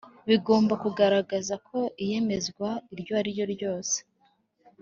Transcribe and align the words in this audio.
Bigomba 0.29 0.73
kugaragara 0.83 1.55
ko 1.67 1.79
iyemezwa 2.03 2.69
iryo 2.93 3.13
ariryo 3.21 3.45
ryose 3.53 3.97